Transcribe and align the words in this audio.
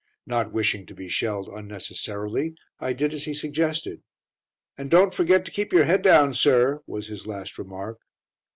Not 0.25 0.51
wishing 0.51 0.87
to 0.87 0.95
be 0.95 1.09
shelled 1.09 1.47
unnecessarily, 1.47 2.55
I 2.79 2.91
did 2.91 3.13
as 3.13 3.25
he 3.25 3.35
suggested. 3.35 4.01
"And 4.75 4.89
don't 4.89 5.13
forget 5.13 5.45
to 5.45 5.51
keep 5.51 5.71
your 5.71 5.85
head 5.85 6.01
down, 6.01 6.33
sir," 6.33 6.81
was 6.87 7.05
his 7.05 7.27
last 7.27 7.59
remark. 7.59 7.99